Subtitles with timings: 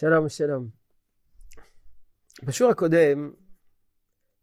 [0.00, 0.68] שלום, שלום.
[2.42, 3.32] בשיעור הקודם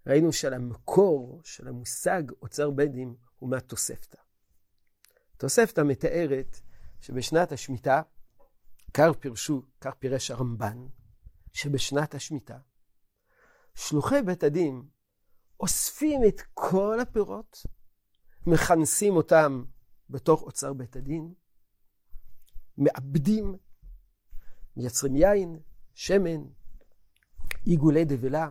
[0.08, 4.18] ראינו שעל המקור של המושג אוצר בדים הוא מהתוספתא.
[5.36, 6.60] התוספתא מתארת
[7.02, 8.02] שבשנת השמיטה,
[8.94, 10.88] כך פירשו, כך פירש הרמב"ן,
[11.54, 12.58] שבשנת השמיטה,
[13.76, 14.81] שלוחי בית הדין
[15.59, 17.66] אוספים את כל הפירות,
[18.48, 19.64] מכנסים אותם
[20.09, 21.34] בתוך אוצר בית הדין,
[22.78, 23.56] מעבדים,
[24.78, 25.60] מייצרים יין,
[25.94, 26.44] שמן,
[27.66, 28.50] עיגולי דבלה,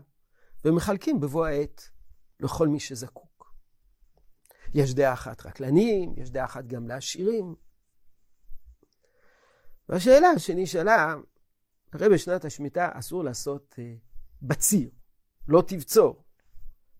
[0.64, 1.88] ומחלקים בבוא העת
[2.40, 3.54] לכל מי שזקוק.
[4.74, 7.54] יש דעה אחת רק לעניים, יש דעה אחת גם לעשירים.
[9.88, 11.14] והשאלה שנשאלה,
[11.92, 13.82] הרי בשנת השמיטה אסור לעשות uh,
[14.42, 14.90] בציר,
[15.48, 16.24] לא תבצור.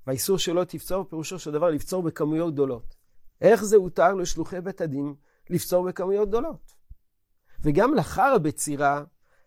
[0.06, 2.96] והאיסור שלא תבצור פירושו של דבר לבצור בכמויות גדולות.
[3.40, 5.14] איך זה הותר לשלוחי בית הדין
[5.50, 6.74] לבצור בכמויות גדולות?
[7.60, 9.04] וגם לאחר הבצירה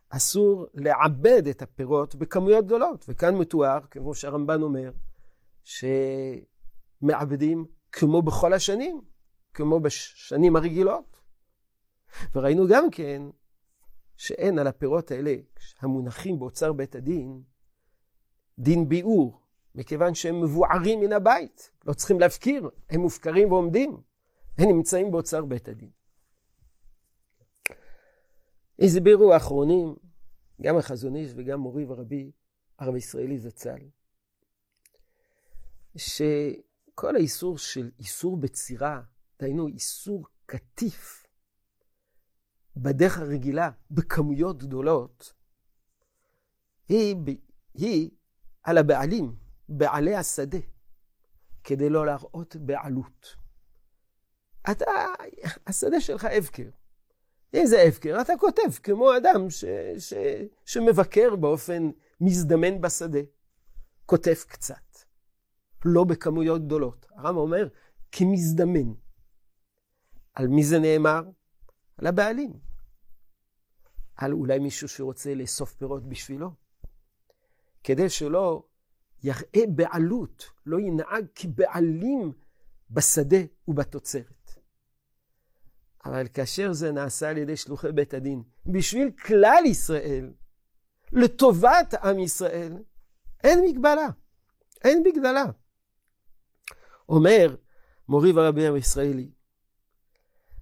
[0.09, 3.05] אסור לעבד את הפירות בכמויות גדולות.
[3.07, 4.91] וכאן מתואר, כמו שהרמב"ן אומר,
[7.03, 9.01] שמעבדים כמו בכל השנים,
[9.53, 11.21] כמו בשנים הרגילות.
[12.35, 13.21] וראינו גם כן
[14.17, 15.35] שאין על הפירות האלה,
[15.79, 17.41] המונחים באוצר בית הדין,
[18.59, 19.41] דין ביאור,
[19.75, 23.97] מכיוון שהם מבוערים מן הבית, לא צריכים להפקיר, הם מופקרים ועומדים,
[24.57, 25.89] הם נמצאים באוצר בית הדין.
[28.79, 29.95] הסבירו האחרונים,
[30.61, 32.31] גם החזון איש וגם מורי ורבי,
[32.79, 33.79] הרב ישראלי זצ"ל,
[35.95, 39.01] שכל האיסור של איסור בצירה,
[39.39, 41.27] דהיינו איסור קטיף
[42.77, 45.33] בדרך הרגילה, בכמויות גדולות,
[46.89, 47.15] היא,
[47.73, 48.09] היא
[48.63, 49.35] על הבעלים,
[49.69, 50.57] בעלי השדה,
[51.63, 53.35] כדי לא להראות בעלות.
[54.71, 54.85] אתה,
[55.67, 56.69] השדה שלך הפקר.
[57.53, 59.65] אם זה הפקר, אתה כותב כמו אדם ש,
[59.99, 60.13] ש,
[60.65, 61.89] שמבקר באופן
[62.21, 63.19] מזדמן בשדה.
[64.05, 64.97] כותב קצת,
[65.85, 67.05] לא בכמויות גדולות.
[67.15, 67.67] הרמב"ם אומר,
[68.11, 68.93] כמזדמן.
[70.33, 71.21] על מי זה נאמר?
[71.97, 72.53] על הבעלים.
[74.15, 76.51] על אולי מישהו שרוצה לאסוף פירות בשבילו.
[77.83, 78.63] כדי שלא
[79.23, 82.31] יראה בעלות, לא ינהג כבעלים
[82.91, 83.37] בשדה
[83.67, 84.36] ובתוצרת.
[86.07, 90.31] אבל כאשר זה נעשה על ידי שלוחי בית הדין, בשביל כלל ישראל,
[91.11, 92.73] לטובת עם ישראל,
[93.43, 94.07] אין מגבלה.
[94.83, 95.45] אין מגבלה.
[97.09, 97.55] אומר
[98.07, 99.31] מורי ורבי הישראלי,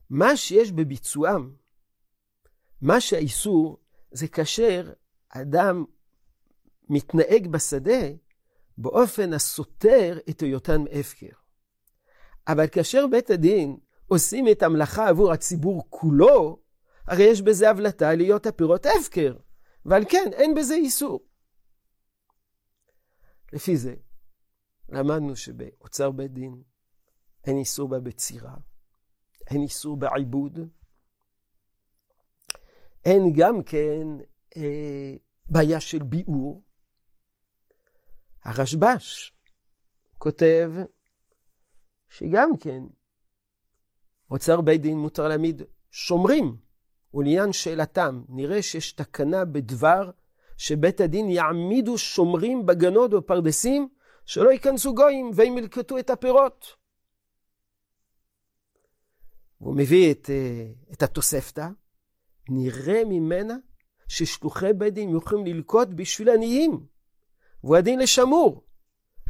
[0.09, 1.55] מה שיש בביצועם,
[2.81, 3.77] מה שהאיסור,
[4.11, 4.93] זה כאשר
[5.29, 5.85] אדם
[6.89, 8.07] מתנהג בשדה
[8.77, 11.35] באופן הסותר את היותן הפקר.
[12.47, 13.77] אבל כאשר בית הדין
[14.07, 16.59] עושים את המלאכה עבור הציבור כולו,
[17.07, 19.37] הרי יש בזה הבלטה להיות הפירות הפקר,
[19.85, 21.25] ועל כן אין בזה איסור.
[23.53, 23.95] לפי זה,
[24.89, 26.63] למדנו שבאוצר בית דין
[27.43, 28.55] אין איסור בה בצירה,
[29.47, 30.59] אין איסור בעיבוד,
[33.05, 34.07] אין גם כן
[34.57, 35.15] אה,
[35.49, 36.63] בעיה של ביאור.
[38.43, 39.33] הרשב"ש
[40.17, 40.71] כותב
[42.09, 42.83] שגם כן
[44.31, 46.57] אוצר בית דין מותר להעמיד שומרים,
[47.13, 50.09] ולעניין שאלתם, נראה שיש תקנה בדבר
[50.57, 53.89] שבית הדין יעמידו שומרים בגנות ובפרדסים,
[54.25, 56.65] שלא ייכנסו גויים והם ילקטו את הפירות.
[59.57, 61.67] הוא מביא את, אה, את התוספתא,
[62.49, 63.55] נראה ממנה
[64.07, 66.85] ששלוחי בית דין יכולים ללקוט בשביל עניים,
[67.63, 68.63] והוא הדין לשמור,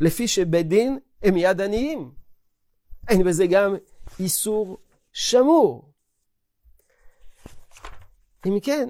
[0.01, 2.11] לפי שבית דין הם יד עניים.
[3.09, 3.75] אין בזה גם
[4.19, 4.77] איסור
[5.17, 5.93] שמור.
[8.45, 8.89] אם כן,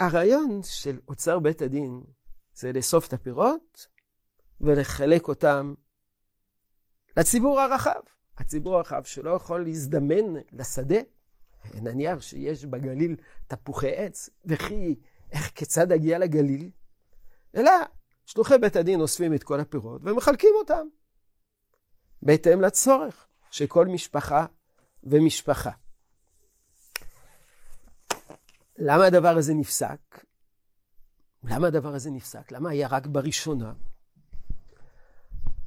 [0.00, 2.02] הרעיון של אוצר בית הדין
[2.54, 3.86] זה לאסוף את הפירות
[4.60, 5.74] ולחלק אותם
[7.16, 8.00] לציבור הרחב.
[8.38, 10.98] הציבור הרחב שלא יכול להזדמן לשדה,
[11.74, 13.16] נניח שיש בגליל
[13.46, 15.00] תפוחי עץ, וכי
[15.32, 16.70] איך כיצד אגיע לגליל,
[17.56, 17.72] אלא
[18.26, 20.86] שלוחי בית הדין אוספים את כל הפירות ומחלקים אותם
[22.22, 24.46] בהתאם לצורך של כל משפחה
[25.04, 25.70] ומשפחה.
[28.78, 30.24] למה הדבר הזה נפסק?
[31.44, 32.52] למה הדבר הזה נפסק?
[32.52, 33.72] למה היה רק בראשונה?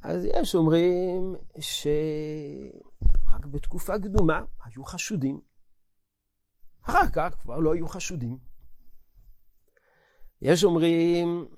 [0.02, 5.40] אז יש אומרים שרק בתקופה קדומה היו חשודים.
[6.82, 8.38] אחר כך כבר לא היו חשודים.
[10.42, 11.48] יש אומרים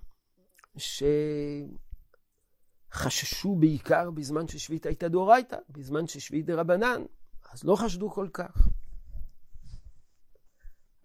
[2.91, 7.03] שחששו בעיקר בזמן ששביעית הייתה דאורייתא, בזמן ששביעית דרבנן,
[7.51, 8.69] אז לא חשדו כל כך.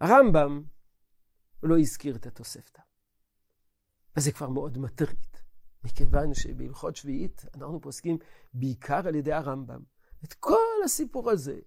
[0.00, 0.62] הרמב"ם
[1.62, 2.82] לא הזכיר את התוספתא.
[4.16, 5.36] וזה כבר מאוד מטריד,
[5.84, 8.18] מכיוון שבהלכות שביעית אנחנו פוסקים
[8.54, 9.82] בעיקר על ידי הרמב"ם.
[10.24, 11.58] את כל הסיפור הזה,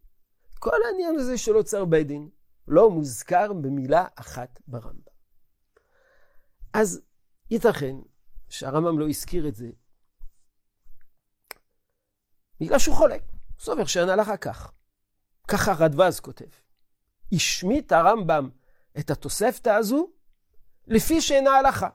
[0.53, 2.29] את כל העניין הזה של אוצר בית דין,
[2.67, 5.13] לא מוזכר במילה אחת ברמב"ם.
[6.73, 7.01] אז
[7.51, 7.95] ייתכן
[8.49, 9.69] שהרמב"ם לא הזכיר את זה,
[12.59, 13.38] בגלל שהוא חולק.
[13.59, 14.71] סובר שאין הלכה כך.
[15.47, 16.45] ככה רדווז כותב.
[17.31, 18.49] השמיט הרמב"ם
[18.99, 20.09] את התוספתא הזו
[20.87, 21.89] לפי שאינה הלכה.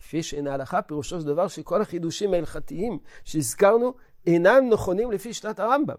[0.00, 3.94] לפי שאינה הלכה, פירושו של דבר שכל החידושים ההלכתיים שהזכרנו
[4.26, 5.96] אינם נכונים לפי שיטת הרמב"ם.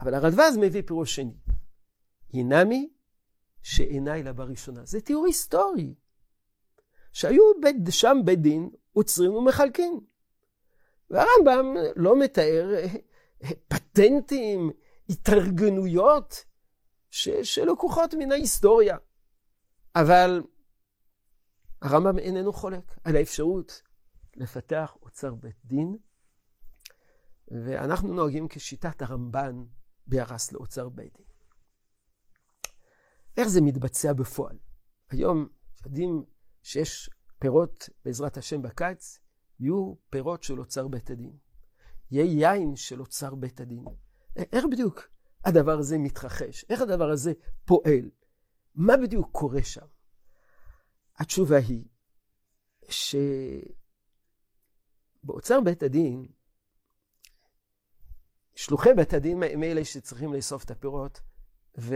[0.00, 1.34] אבל הרדווז מביא פירוש שני.
[2.34, 2.88] הנמי
[3.62, 4.84] שאינה אלא בראשונה.
[4.84, 5.94] זה תיאור היסטורי.
[7.12, 10.00] שהיו בית, שם בית דין, עוצרים ומחלקים.
[11.10, 12.86] והרמב"ם לא מתאר אה,
[13.68, 14.70] פטנטים,
[15.08, 16.44] התארגנויות
[17.10, 18.96] ש, שלקוחות מן ההיסטוריה.
[19.94, 20.42] אבל
[21.82, 23.82] הרמב"ם איננו חולק על האפשרות
[24.36, 25.96] לפתח אוצר בית דין,
[27.50, 29.64] ואנחנו נוהגים כשיטת הרמב"ן
[30.06, 31.26] ביחס לאוצר בית דין.
[33.36, 34.58] איך זה מתבצע בפועל?
[35.10, 35.48] היום
[35.86, 36.24] יודעים
[36.62, 39.18] שיש פירות, בעזרת השם, בקיץ,
[39.60, 41.36] יהיו פירות של אוצר בית הדין.
[42.10, 43.84] יהיה יין של אוצר בית הדין.
[44.36, 45.08] איך בדיוק
[45.44, 46.64] הדבר הזה מתרחש?
[46.68, 47.32] איך הדבר הזה
[47.64, 48.10] פועל?
[48.74, 49.86] מה בדיוק קורה שם?
[51.16, 51.84] התשובה היא
[55.24, 56.26] שבאוצר בית הדין,
[58.54, 61.20] שלוחי בית הדין הם אלה שצריכים לאסוף את הפירות
[61.78, 61.94] ו...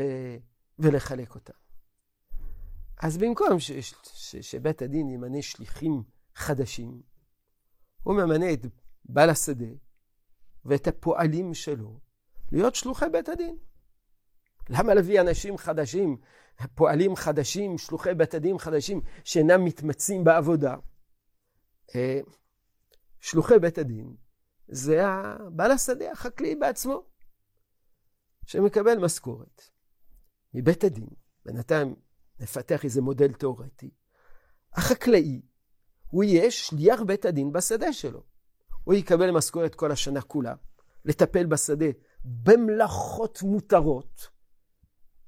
[0.78, 1.52] ולחלק אותם.
[3.02, 3.72] אז במקום ש...
[3.72, 4.36] ש...
[4.36, 6.02] שבית הדין ימנה שליחים
[6.34, 7.02] חדשים,
[8.02, 8.66] הוא ממנה את
[9.04, 9.66] בעל השדה
[10.64, 12.00] ואת הפועלים שלו
[12.52, 13.56] להיות שלוחי בית הדין.
[14.68, 16.16] למה להביא אנשים חדשים,
[16.74, 20.76] פועלים חדשים, שלוחי בית הדין חדשים, שאינם מתמצאים בעבודה?
[21.94, 22.20] אה,
[23.20, 24.16] שלוחי בית הדין
[24.68, 25.02] זה
[25.50, 27.04] בעל השדה החקלאי בעצמו,
[28.46, 29.62] שמקבל משכורת
[30.54, 31.08] מבית הדין.
[31.44, 31.94] בינתיים
[32.40, 33.90] נפתח איזה מודל תיאורטי.
[34.72, 35.42] החקלאי,
[36.06, 38.22] הוא יהיה שליח בית הדין בשדה שלו.
[38.84, 40.54] הוא יקבל משכורת כל השנה כולה,
[41.04, 41.86] לטפל בשדה
[42.24, 44.28] במלאכות מותרות.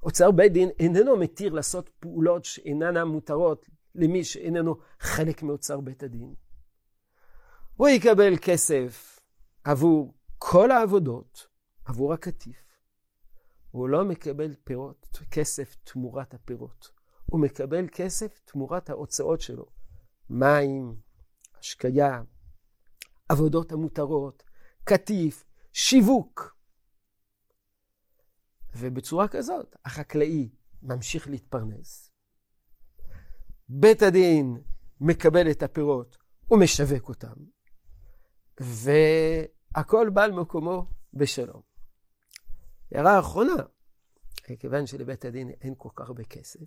[0.03, 6.35] אוצר בית דין איננו מתיר לעשות פעולות שאינן מותרות למי שאיננו חלק מאוצר בית הדין.
[7.77, 9.21] הוא יקבל כסף
[9.65, 11.47] עבור כל העבודות,
[11.85, 12.57] עבור הקטיף.
[13.71, 16.89] הוא לא מקבל פירות, כסף תמורת הפירות.
[17.27, 19.67] הוא מקבל כסף תמורת ההוצאות שלו.
[20.31, 20.97] מים,
[21.59, 22.23] השקיה,
[23.29, 24.43] עבודות המותרות,
[24.85, 26.57] קטיף, שיווק.
[28.77, 30.51] ובצורה כזאת החקלאי
[30.83, 32.11] ממשיך להתפרנס.
[33.69, 34.63] בית הדין
[35.01, 36.17] מקבל את הפירות
[36.51, 37.35] ומשווק אותם,
[38.61, 41.63] והכל בא על מקומו בשלום.
[42.93, 43.63] הערה אחרונה,
[44.59, 46.61] כיוון שלבית הדין אין כל כך הרבה כסף,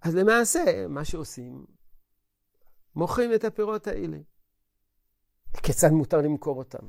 [0.00, 1.66] אז למעשה מה שעושים,
[2.94, 4.18] מוכרים את הפירות האלה.
[5.62, 6.86] כיצד מותר למכור אותם?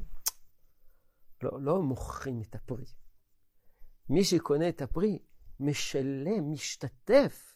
[1.44, 2.86] לא, לא מוכרים את הפרי.
[4.10, 5.20] מי שקונה את הפרי
[5.60, 7.56] משלם, משתתף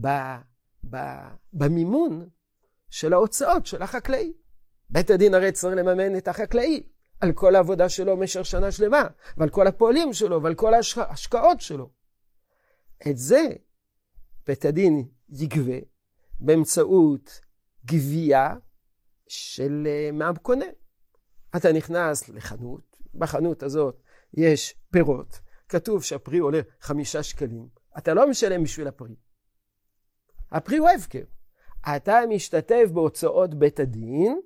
[0.00, 0.08] ב,
[0.90, 0.96] ב,
[1.52, 2.28] במימון
[2.90, 4.32] של ההוצאות של החקלאי.
[4.90, 6.82] בית הדין הרי צריך לממן את החקלאי
[7.20, 9.02] על כל העבודה שלו במשך שנה שלמה,
[9.36, 11.90] ועל כל הפועלים שלו, ועל כל ההשקעות שלו.
[13.10, 13.46] את זה
[14.46, 15.78] בית הדין יגבה
[16.40, 17.40] באמצעות
[17.84, 18.54] גבייה
[19.28, 20.64] של אה, מהקונה.
[21.56, 24.02] אתה נכנס לחנות, בחנות הזאת
[24.34, 27.68] יש פירות, כתוב שהפרי עולה חמישה שקלים,
[27.98, 29.16] אתה לא משלם בשביל הפרי.
[30.50, 31.24] הפרי הוא הפקר.
[31.96, 34.40] אתה משתתף בהוצאות בית הדין,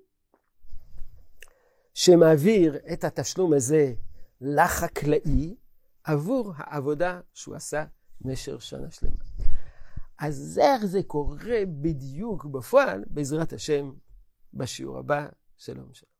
[1.94, 3.94] שמעביר את התשלום הזה
[4.40, 5.56] לחקלאי
[6.04, 7.84] עבור העבודה שהוא עשה
[8.20, 9.24] במשך שנה שלמה.
[10.18, 13.92] אז איך זה קורה בדיוק בפועל, בעזרת השם,
[14.54, 15.26] בשיעור הבא.
[15.56, 16.11] שלום שלום.